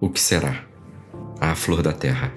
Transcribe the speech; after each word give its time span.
O 0.00 0.08
que 0.08 0.20
será? 0.20 0.64
A 1.40 1.56
flor 1.56 1.82
da 1.82 1.92
terra. 1.92 2.32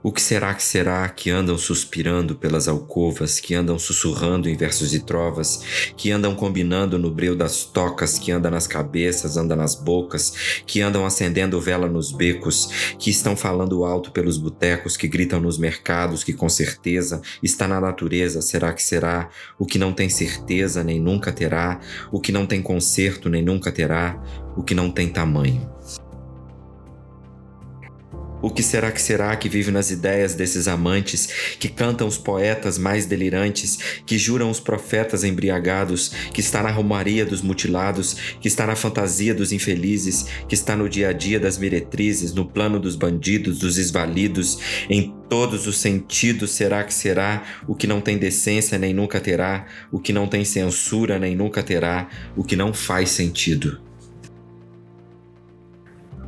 O 0.00 0.12
que 0.12 0.22
será 0.22 0.54
que 0.54 0.62
será 0.62 1.08
que 1.08 1.28
andam 1.28 1.58
suspirando 1.58 2.36
pelas 2.36 2.68
alcovas, 2.68 3.40
que 3.40 3.52
andam 3.52 3.76
sussurrando 3.80 4.48
em 4.48 4.56
versos 4.56 4.94
e 4.94 5.00
trovas, 5.00 5.92
que 5.96 6.12
andam 6.12 6.36
combinando 6.36 6.96
no 7.00 7.10
breu 7.10 7.34
das 7.34 7.64
tocas, 7.64 8.16
que 8.16 8.30
anda 8.30 8.48
nas 8.48 8.68
cabeças, 8.68 9.36
anda 9.36 9.56
nas 9.56 9.74
bocas, 9.74 10.62
que 10.64 10.80
andam 10.80 11.04
acendendo 11.04 11.60
vela 11.60 11.88
nos 11.88 12.12
becos, 12.12 12.94
que 12.96 13.10
estão 13.10 13.36
falando 13.36 13.84
alto 13.84 14.12
pelos 14.12 14.38
botecos, 14.38 14.96
que 14.96 15.08
gritam 15.08 15.40
nos 15.40 15.58
mercados, 15.58 16.22
que 16.22 16.32
com 16.32 16.48
certeza 16.48 17.20
está 17.42 17.66
na 17.66 17.80
natureza, 17.80 18.40
será 18.40 18.72
que 18.72 18.82
será? 18.84 19.28
O 19.58 19.66
que 19.66 19.78
não 19.78 19.92
tem 19.92 20.08
certeza 20.08 20.84
nem 20.84 21.00
nunca 21.00 21.32
terá, 21.32 21.80
o 22.12 22.20
que 22.20 22.30
não 22.30 22.46
tem 22.46 22.62
conserto 22.62 23.28
nem 23.28 23.42
nunca 23.42 23.72
terá, 23.72 24.16
o 24.56 24.62
que 24.62 24.76
não 24.76 24.92
tem 24.92 25.08
tamanho. 25.08 25.68
O 28.40 28.50
que 28.50 28.62
será 28.62 28.92
que 28.92 29.02
será 29.02 29.34
que 29.36 29.48
vive 29.48 29.70
nas 29.70 29.90
ideias 29.90 30.34
desses 30.34 30.68
amantes, 30.68 31.56
que 31.58 31.68
cantam 31.68 32.06
os 32.06 32.16
poetas 32.16 32.78
mais 32.78 33.04
delirantes, 33.06 33.78
que 34.06 34.16
juram 34.16 34.50
os 34.50 34.60
profetas 34.60 35.24
embriagados, 35.24 36.10
que 36.32 36.40
está 36.40 36.62
na 36.62 36.70
romaria 36.70 37.26
dos 37.26 37.42
mutilados, 37.42 38.14
que 38.40 38.46
está 38.48 38.66
na 38.66 38.76
fantasia 38.76 39.34
dos 39.34 39.52
infelizes, 39.52 40.26
que 40.48 40.54
está 40.54 40.76
no 40.76 40.88
dia 40.88 41.08
a 41.08 41.12
dia 41.12 41.40
das 41.40 41.58
meretrizes, 41.58 42.32
no 42.32 42.44
plano 42.44 42.78
dos 42.78 42.94
bandidos, 42.94 43.58
dos 43.58 43.76
esvalidos, 43.76 44.58
em 44.88 45.14
todos 45.28 45.66
os 45.66 45.76
sentidos 45.78 46.52
será 46.52 46.84
que 46.84 46.94
será 46.94 47.42
o 47.66 47.74
que 47.74 47.86
não 47.86 48.00
tem 48.00 48.16
decência 48.16 48.78
nem 48.78 48.94
nunca 48.94 49.20
terá, 49.20 49.66
o 49.90 49.98
que 49.98 50.12
não 50.12 50.26
tem 50.26 50.44
censura 50.44 51.18
nem 51.18 51.36
nunca 51.36 51.62
terá, 51.62 52.08
o 52.36 52.42
que 52.44 52.56
não 52.56 52.72
faz 52.72 53.10
sentido. 53.10 53.87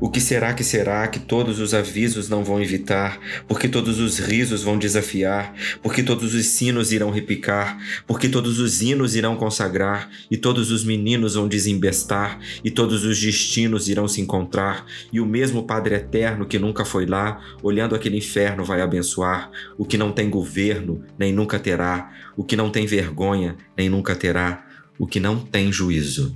O 0.00 0.08
que 0.08 0.18
será 0.18 0.54
que 0.54 0.64
será 0.64 1.06
que 1.08 1.18
todos 1.18 1.60
os 1.60 1.74
avisos 1.74 2.26
não 2.26 2.42
vão 2.42 2.62
evitar, 2.62 3.20
porque 3.46 3.68
todos 3.68 4.00
os 4.00 4.18
risos 4.18 4.62
vão 4.62 4.78
desafiar, 4.78 5.52
porque 5.82 6.02
todos 6.02 6.32
os 6.32 6.46
sinos 6.46 6.90
irão 6.90 7.10
repicar, 7.10 7.78
porque 8.06 8.26
todos 8.26 8.58
os 8.58 8.80
hinos 8.80 9.14
irão 9.14 9.36
consagrar, 9.36 10.08
e 10.30 10.38
todos 10.38 10.70
os 10.70 10.84
meninos 10.84 11.34
vão 11.34 11.46
desembestar, 11.46 12.40
e 12.64 12.70
todos 12.70 13.04
os 13.04 13.20
destinos 13.20 13.90
irão 13.90 14.08
se 14.08 14.22
encontrar, 14.22 14.86
e 15.12 15.20
o 15.20 15.26
mesmo 15.26 15.64
Padre 15.64 15.96
Eterno 15.96 16.46
que 16.46 16.58
nunca 16.58 16.82
foi 16.82 17.04
lá, 17.04 17.38
olhando 17.62 17.94
aquele 17.94 18.16
inferno, 18.16 18.64
vai 18.64 18.80
abençoar? 18.80 19.50
O 19.76 19.84
que 19.84 19.98
não 19.98 20.12
tem 20.12 20.30
governo, 20.30 21.04
nem 21.18 21.30
nunca 21.30 21.58
terá, 21.58 22.10
o 22.38 22.42
que 22.42 22.56
não 22.56 22.70
tem 22.70 22.86
vergonha, 22.86 23.54
nem 23.76 23.90
nunca 23.90 24.16
terá, 24.16 24.66
o 24.98 25.06
que 25.06 25.20
não 25.20 25.38
tem 25.38 25.70
juízo. 25.70 26.34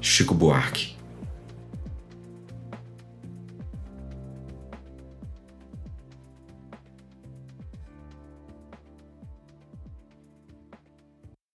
Chico 0.00 0.34
Buarque 0.34 0.99